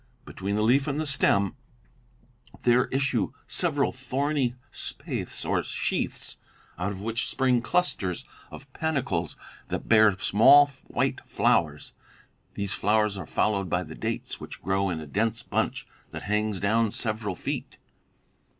Between 0.25 0.55
the 0.55 0.63
leaf 0.63 0.87
and 0.87 0.99
the 0.99 1.05
stem 1.05 1.55
there 2.63 2.85
issue 2.85 3.33
several 3.45 3.91
horny 3.91 4.55
spathes, 4.71 5.45
or 5.45 5.61
sheaths, 5.61 6.37
out 6.79 6.91
of 6.91 7.01
which 7.01 7.29
spring 7.29 7.61
clusters 7.61 8.25
of 8.49 8.73
panicles 8.73 9.35
that 9.67 9.87
bear 9.87 10.17
small 10.17 10.65
white 10.87 11.21
flowers,' 11.27 11.93
These 12.55 12.73
flowers 12.73 13.15
are 13.15 13.27
followed 13.27 13.69
by 13.69 13.83
the 13.83 13.93
dates, 13.93 14.39
which 14.39 14.63
grow 14.63 14.89
in 14.89 14.99
a 14.99 15.05
dense 15.05 15.43
bunch 15.43 15.87
that 16.09 16.23
hangs 16.23 16.59
down 16.59 16.89
several 16.89 17.35
feet." 17.35 17.77